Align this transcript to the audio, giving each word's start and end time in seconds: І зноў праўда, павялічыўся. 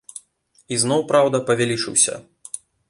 І 0.75 0.79
зноў 0.83 1.05
праўда, 1.11 1.43
павялічыўся. 1.51 2.21